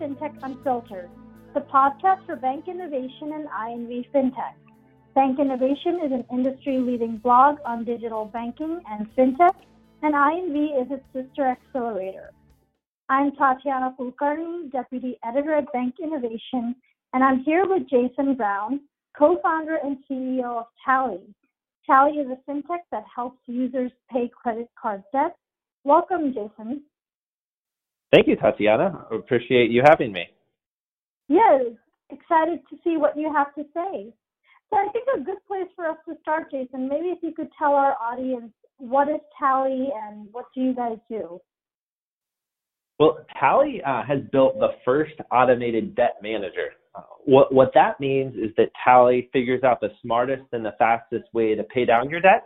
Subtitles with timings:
[0.00, 1.10] FinTech Unfiltered,
[1.52, 4.54] the podcast for bank innovation and INV FinTech.
[5.14, 9.54] Bank Innovation is an industry leading blog on digital banking and FinTech,
[10.00, 12.30] and INV is its sister accelerator.
[13.10, 16.74] I'm Tatiana Kulkarni, Deputy Editor at Bank Innovation,
[17.12, 18.80] and I'm here with Jason Brown,
[19.18, 21.34] co founder and CEO of Tally.
[21.84, 25.36] Tally is a FinTech that helps users pay credit card debt.
[25.84, 26.84] Welcome, Jason.
[28.12, 29.06] Thank you, Tatiana.
[29.10, 30.26] I appreciate you having me.
[31.28, 31.62] Yes,
[32.10, 34.12] excited to see what you have to say.
[34.70, 37.48] So I think a good place for us to start, Jason, maybe if you could
[37.58, 41.40] tell our audience what is Tally and what do you guys do?
[42.98, 46.70] Well, Tally uh, has built the first automated debt manager.
[46.94, 51.24] Uh, what, what that means is that Tally figures out the smartest and the fastest
[51.32, 52.44] way to pay down your debt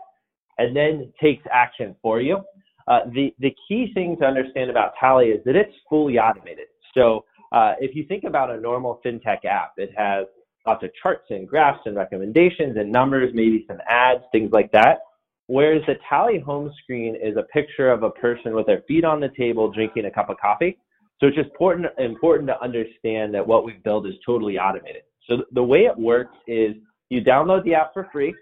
[0.58, 2.38] and then takes action for you.
[2.86, 6.66] Uh, the, the key thing to understand about Tally is that it's fully automated.
[6.94, 10.26] So uh, if you think about a normal fintech app, it has
[10.66, 14.98] lots of charts and graphs and recommendations and numbers, maybe some ads, things like that.
[15.46, 19.20] Whereas the Tally home screen is a picture of a person with their feet on
[19.20, 20.78] the table drinking a cup of coffee.
[21.20, 25.02] So it's just important, important to understand that what we've built is totally automated.
[25.28, 26.74] So the way it works is
[27.08, 28.34] you download the app for free.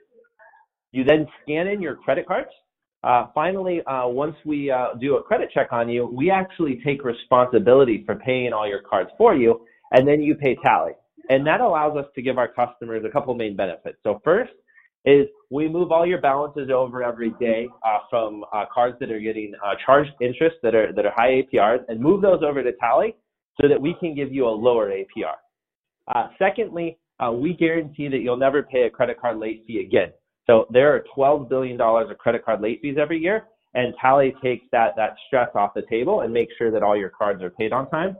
[0.92, 2.50] You then scan in your credit cards
[3.04, 7.04] uh, finally, uh, once we uh, do a credit check on you, we actually take
[7.04, 10.92] responsibility for paying all your cards for you, and then you pay Tally.
[11.28, 13.98] And that allows us to give our customers a couple main benefits.
[14.04, 14.52] So first
[15.04, 19.18] is we move all your balances over every day uh, from uh, cards that are
[19.18, 22.72] getting uh, charged interest that are that are high APRs, and move those over to
[22.78, 23.16] Tally
[23.60, 26.28] so that we can give you a lower APR.
[26.38, 26.98] secondly,
[27.32, 30.12] we guarantee that you'll never pay a credit card late fee again.
[30.52, 34.66] So there are $12 billion of credit card late fees every year, and Tally takes
[34.70, 37.72] that, that stress off the table and makes sure that all your cards are paid
[37.72, 38.18] on time.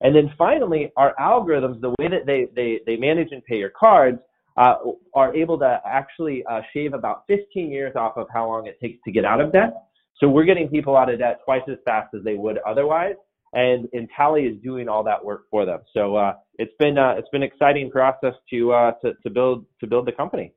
[0.00, 3.70] And then finally, our algorithms, the way that they, they, they manage and pay your
[3.78, 4.18] cards,
[4.56, 4.74] uh,
[5.14, 9.00] are able to actually uh, shave about 15 years off of how long it takes
[9.04, 9.84] to get out of debt.
[10.18, 13.14] So we're getting people out of debt twice as fast as they would otherwise.
[13.52, 15.82] And, and Tally is doing all that work for them.
[15.94, 19.64] So uh, it's been uh, it's been an exciting process to, uh, to to build
[19.80, 20.52] to build the company.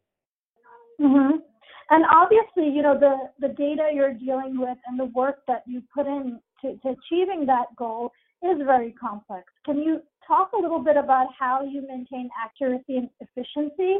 [1.01, 1.37] Mm-hmm.
[1.89, 5.83] And obviously, you know, the, the data you're dealing with and the work that you
[5.93, 8.11] put in to, to achieving that goal
[8.43, 9.45] is very complex.
[9.65, 13.97] Can you talk a little bit about how you maintain accuracy and efficiency?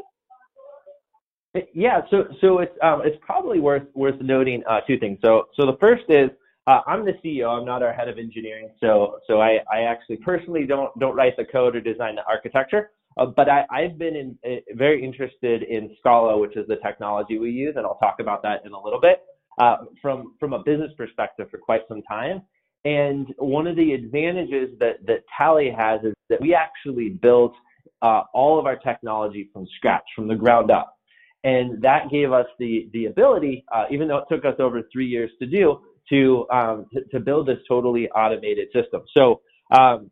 [1.74, 5.20] Yeah, so so it's um, it's probably worth worth noting uh, two things.
[5.22, 6.30] So so the first is
[6.66, 7.50] uh, I'm the CEO.
[7.50, 8.70] I'm not our head of engineering.
[8.80, 12.92] So so I, I actually personally don't don't write the code or design the architecture.
[13.22, 17.38] Uh, but I, I've been in, uh, very interested in Scala, which is the technology
[17.38, 19.22] we use, and I'll talk about that in a little bit
[19.60, 22.42] uh, from from a business perspective for quite some time.
[22.84, 27.54] And one of the advantages that that Tally has is that we actually built
[28.02, 30.96] uh, all of our technology from scratch, from the ground up,
[31.44, 35.08] and that gave us the the ability, uh, even though it took us over three
[35.08, 35.80] years to do,
[36.10, 39.04] to um, to, to build this totally automated system.
[39.14, 39.42] So
[39.80, 40.10] um,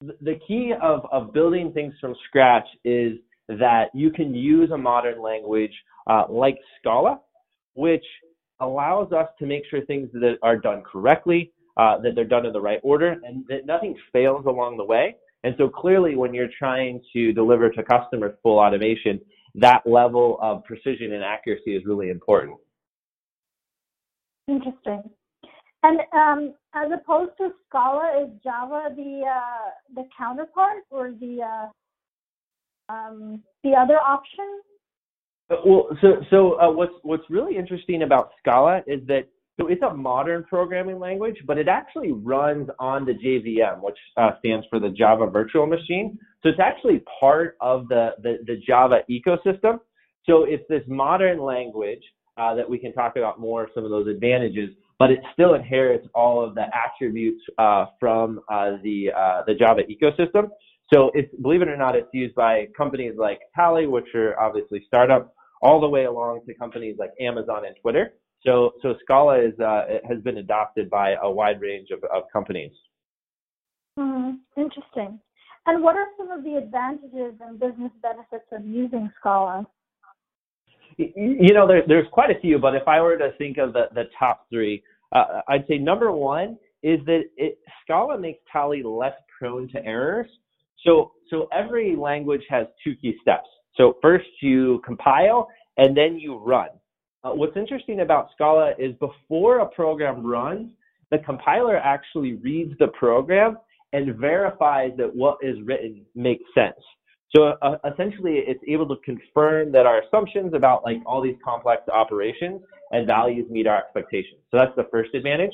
[0.00, 5.20] the key of, of building things from scratch is that you can use a modern
[5.22, 5.72] language
[6.06, 7.20] uh, like Scala,
[7.74, 8.04] which
[8.60, 12.52] allows us to make sure things that are done correctly, uh, that they're done in
[12.52, 15.16] the right order, and that nothing fails along the way.
[15.44, 19.20] And so clearly, when you're trying to deliver to customers full automation,
[19.54, 22.56] that level of precision and accuracy is really important.
[24.48, 25.02] Interesting.
[25.82, 32.92] And um, as opposed to Scala, is Java the uh, the counterpart or the uh,
[32.92, 34.60] um, the other option?
[35.50, 39.28] Uh, well, so so uh, what's what's really interesting about Scala is that
[39.58, 44.30] so it's a modern programming language, but it actually runs on the JVM, which uh,
[44.38, 46.18] stands for the Java Virtual Machine.
[46.42, 49.78] So it's actually part of the the, the Java ecosystem.
[50.26, 52.02] So it's this modern language
[52.36, 56.06] uh, that we can talk about more some of those advantages but it still inherits
[56.14, 60.50] all of the attributes uh, from uh, the uh, the Java ecosystem.
[60.92, 64.82] So it's believe it or not, it's used by companies like Tally, which are obviously
[64.86, 65.30] startups,
[65.62, 68.14] all the way along to companies like Amazon and Twitter.
[68.44, 72.72] So so Scala is uh, has been adopted by a wide range of, of companies.
[73.98, 74.60] Mm-hmm.
[74.60, 75.20] Interesting.
[75.66, 79.66] And what are some of the advantages and business benefits of using Scala?
[80.98, 83.84] You know, there, there's quite a few, but if I were to think of the,
[83.94, 89.14] the top three, uh, I'd say number one is that it, Scala makes Tally less
[89.38, 90.28] prone to errors.
[90.84, 93.48] So, so every language has two key steps.
[93.76, 96.68] So first you compile and then you run.
[97.24, 100.70] Uh, what's interesting about Scala is before a program runs,
[101.10, 103.56] the compiler actually reads the program
[103.92, 106.76] and verifies that what is written makes sense.
[107.34, 111.82] So uh, essentially, it's able to confirm that our assumptions about like all these complex
[111.88, 114.40] operations and values meet our expectations.
[114.50, 115.52] So that's the first advantage.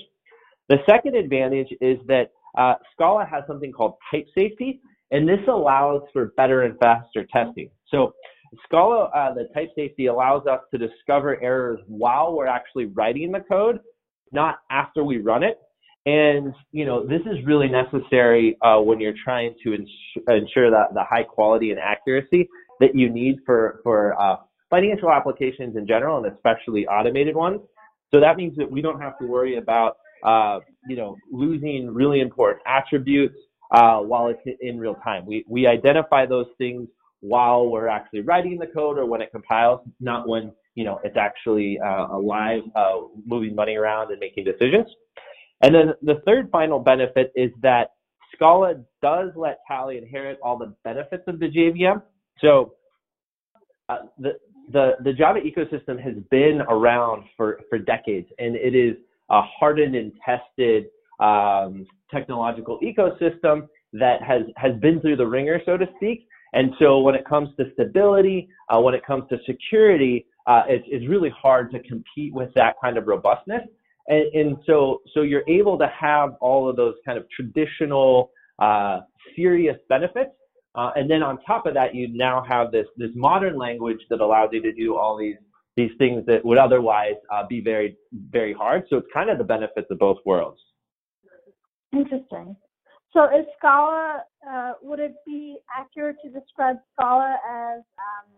[0.68, 4.80] The second advantage is that uh, Scala has something called type safety,
[5.10, 7.70] and this allows for better and faster testing.
[7.88, 8.14] So
[8.64, 13.40] Scala, uh, the type safety allows us to discover errors while we're actually writing the
[13.40, 13.80] code,
[14.32, 15.58] not after we run it.
[16.06, 19.90] And you know this is really necessary uh, when you're trying to ins-
[20.28, 22.48] ensure that the high quality and accuracy
[22.80, 24.36] that you need for for uh,
[24.68, 27.60] financial applications in general, and especially automated ones.
[28.12, 32.20] So that means that we don't have to worry about uh, you know losing really
[32.20, 33.36] important attributes
[33.70, 35.24] uh, while it's in real time.
[35.24, 36.86] We we identify those things
[37.20, 41.16] while we're actually writing the code or when it compiles, not when you know it's
[41.16, 44.86] actually uh, alive, uh, moving money around and making decisions.
[45.64, 47.92] And then the third final benefit is that
[48.34, 52.02] Scala does let Tally inherit all the benefits of the JVM.
[52.42, 52.74] So
[53.88, 54.32] uh, the,
[54.70, 58.96] the, the Java ecosystem has been around for, for decades, and it is
[59.30, 60.84] a hardened and tested
[61.18, 66.28] um, technological ecosystem that has, has been through the wringer, so to speak.
[66.52, 70.84] And so when it comes to stability, uh, when it comes to security, uh, it's,
[70.88, 73.62] it's really hard to compete with that kind of robustness.
[74.08, 79.00] And, and so, so you're able to have all of those kind of traditional, uh,
[79.34, 80.32] serious benefits.
[80.74, 84.20] Uh, and then on top of that, you now have this, this modern language that
[84.20, 85.36] allows you to do all these,
[85.76, 87.96] these things that would otherwise uh, be very,
[88.30, 88.84] very hard.
[88.90, 90.60] So it's kind of the benefits of both worlds.
[91.92, 92.56] Interesting.
[93.12, 98.30] So is Scala, uh, would it be accurate to describe Scala as, um,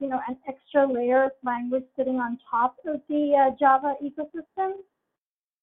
[0.00, 4.72] you know, an extra layer of language sitting on top of the uh, Java ecosystem?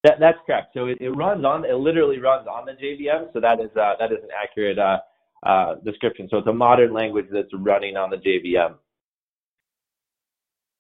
[0.04, 0.74] That, that's correct.
[0.74, 3.34] So it, it runs on, it literally runs on the JVM.
[3.34, 5.00] So that is uh, that is an accurate uh,
[5.44, 6.28] uh, description.
[6.31, 8.75] So it's a modern language that's running on the JVM.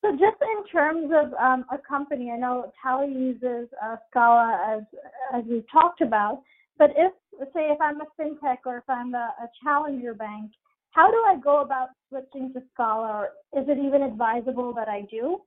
[0.01, 4.83] So just in terms of um, a company, I know Tally uses uh, Scala as
[5.37, 6.41] as we talked about.
[6.77, 7.11] But if
[7.53, 10.51] say if I'm a fintech or if I'm a, a challenger bank,
[10.91, 13.27] how do I go about switching to Scala?
[13.57, 15.41] Is it even advisable that I do?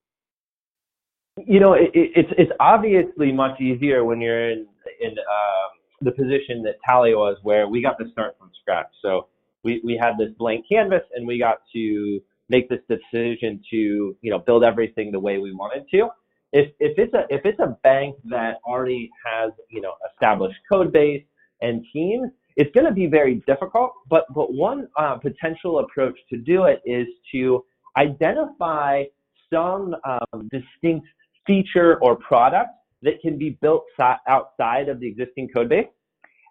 [1.38, 4.66] You know, it, it, it's it's obviously much easier when you're in
[5.00, 5.70] in um,
[6.02, 8.88] the position that Tally was, where we got to start from scratch.
[9.00, 9.28] So
[9.64, 14.30] we we had this blank canvas, and we got to make this decision to you
[14.30, 16.08] know build everything the way we wanted to.
[16.52, 20.92] If if it's a if it's a bank that already has you know established code
[20.92, 21.24] base
[21.62, 23.92] and teams, it's going to be very difficult.
[24.10, 27.64] But but one uh, potential approach to do it is to
[27.96, 29.04] identify
[29.50, 31.06] some um, distinct
[31.46, 32.70] feature or product
[33.02, 33.84] that can be built
[34.28, 35.86] outside of the existing code base.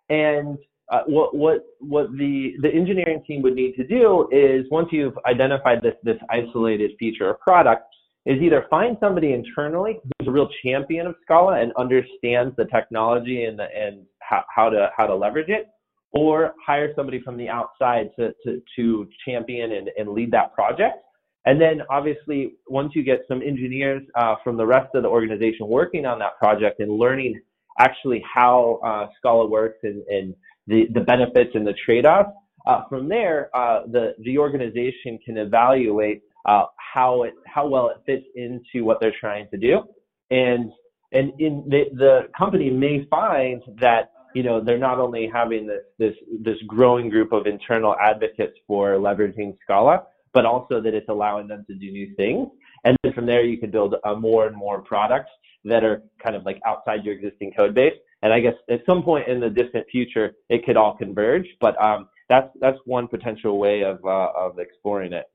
[0.10, 0.58] And
[0.92, 5.18] uh, what what what the the engineering team would need to do is once you've
[5.26, 7.84] identified this this isolated feature or product,
[8.26, 13.46] is either find somebody internally who's a real champion of Scala and understands the technology
[13.46, 15.68] and the, and how, how to how to leverage it,
[16.12, 20.98] or hire somebody from the outside to to, to champion and, and lead that project.
[21.46, 25.68] And then obviously, once you get some engineers uh, from the rest of the organization
[25.68, 27.40] working on that project and learning
[27.80, 30.36] actually how uh, Scala works and, and
[30.68, 32.30] the, the benefits and the trade-offs,
[32.68, 37.98] uh, from there, uh, the, the organization can evaluate uh, how it how well it
[38.06, 39.82] fits into what they're trying to do.
[40.30, 40.72] And
[41.12, 45.82] and in the, the company may find that you know they're not only having this
[46.00, 51.48] this this growing group of internal advocates for leveraging Scala, but also that it's allowing
[51.48, 52.48] them to do new things.
[52.84, 55.32] And then from there, you can build a more and more products
[55.66, 57.94] that are kind of like outside your existing code base.
[58.24, 61.48] And I guess at some point in the distant future, it could all converge.
[61.60, 65.26] But um, that's that's one potential way of uh, of exploring it.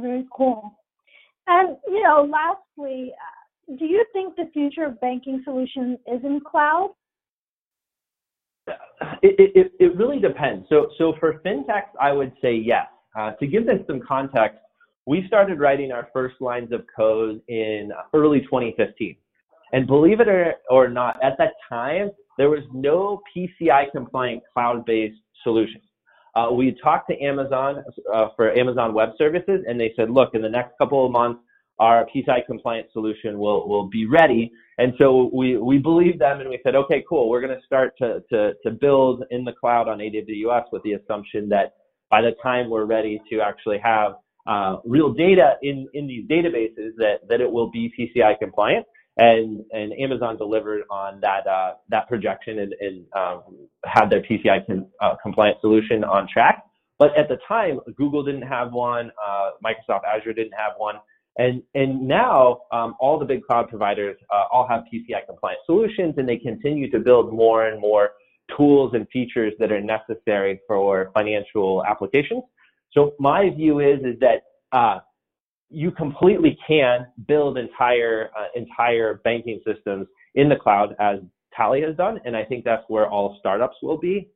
[0.00, 0.78] Very cool.
[1.46, 6.40] And you know, lastly, uh, do you think the future of banking solutions is in
[6.40, 6.90] cloud?
[9.22, 10.66] It, it, it really depends.
[10.68, 12.86] So, so for fintechs, I would say yes.
[13.16, 14.58] Uh, to give this some context,
[15.06, 19.16] we started writing our first lines of code in early 2015.
[19.72, 24.84] And believe it or, or not, at that time, there was no PCI compliant cloud
[24.84, 25.80] based solution.
[26.34, 27.82] Uh, we talked to Amazon
[28.12, 31.40] uh, for Amazon Web Services, and they said, look, in the next couple of months,
[31.78, 34.52] our PCI compliant solution will, will be ready.
[34.78, 37.94] And so we, we believed them and we said, okay, cool, we're going to start
[37.98, 41.74] to, to, to build in the cloud on AWS with the assumption that
[42.10, 44.12] by the time we're ready to actually have
[44.46, 48.86] uh, real data in, in these databases that, that it will be PCI compliant.
[49.16, 53.42] and and Amazon delivered on that uh, that projection and, and um,
[53.84, 54.58] had their PCI
[55.00, 56.64] uh, compliant solution on track.
[56.98, 60.96] But at the time, Google didn't have one, uh, Microsoft Azure didn't have one,
[61.38, 66.14] and and now um, all the big cloud providers uh, all have PCI compliant solutions,
[66.18, 68.10] and they continue to build more and more
[68.56, 72.42] tools and features that are necessary for financial applications.
[72.92, 75.00] So my view is is that uh,
[75.68, 81.18] you completely can build entire uh, entire banking systems in the cloud as
[81.56, 84.28] Tally has done, and I think that's where all startups will be.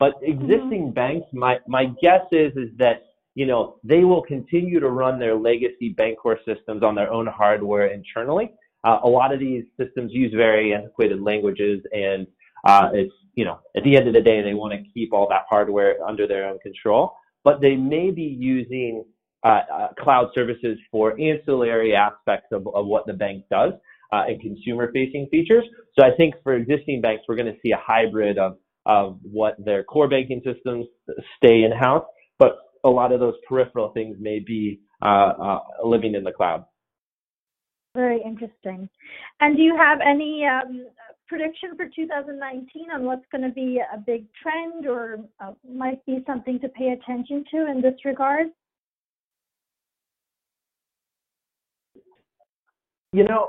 [0.00, 0.94] But existing mm-hmm.
[0.94, 3.02] banks, my my guess is is that
[3.34, 7.26] you know they will continue to run their legacy bank core systems on their own
[7.26, 8.52] hardware internally.
[8.82, 12.26] Uh, a lot of these systems use very antiquated languages, and
[12.64, 15.28] uh, it's you know at the end of the day they want to keep all
[15.28, 17.12] that hardware under their own control.
[17.44, 19.04] But they may be using
[19.44, 23.74] uh, uh, cloud services for ancillary aspects of, of what the bank does
[24.10, 25.64] uh, and consumer facing features.
[25.98, 28.56] So I think for existing banks, we're going to see a hybrid of,
[28.86, 30.86] of what their core banking systems
[31.36, 32.06] stay in house,
[32.38, 36.64] but a lot of those peripheral things may be uh, uh, living in the cloud.
[37.94, 38.88] Very interesting.
[39.40, 40.86] And do you have any um,
[41.34, 46.22] prediction for 2019 on what's going to be a big trend or uh, might be
[46.26, 48.46] something to pay attention to in this regard?
[53.12, 53.48] You know,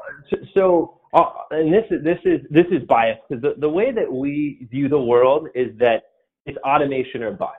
[0.53, 4.11] so uh, and this is this is this is biased because the, the way that
[4.11, 6.03] we view the world is that
[6.45, 7.53] it's automation or bust.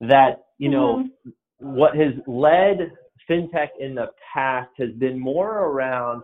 [0.00, 1.74] That you know mm-hmm.
[1.74, 2.92] what has led
[3.28, 6.22] fintech in the past has been more around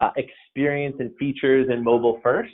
[0.00, 2.52] uh, experience and features and mobile first.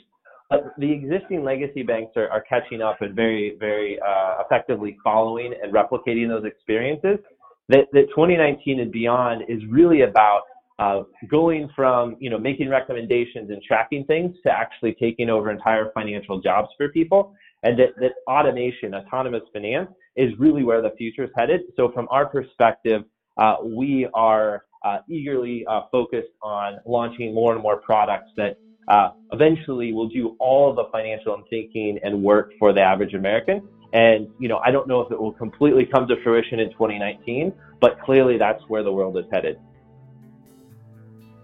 [0.49, 5.53] But the existing legacy banks are, are catching up and very, very uh, effectively following
[5.61, 7.19] and replicating those experiences.
[7.67, 10.41] That, that 2019 and beyond is really about
[10.79, 15.91] uh, going from you know making recommendations and tracking things to actually taking over entire
[15.93, 21.25] financial jobs for people and that, that automation autonomous finance is really where the future
[21.25, 23.03] is headed so from our perspective
[23.37, 28.57] uh, we are uh, eagerly uh, focused on launching more and more products that
[28.89, 33.67] uh, eventually will do all the financial and thinking and work for the average american
[33.93, 37.53] and you know i don't know if it will completely come to fruition in 2019
[37.79, 39.57] but clearly that's where the world is headed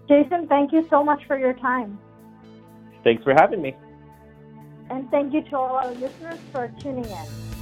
[0.08, 1.98] Jason, thank you so much for your time.
[3.04, 3.76] Thanks for having me.
[4.90, 7.55] And thank you to all our listeners for tuning in.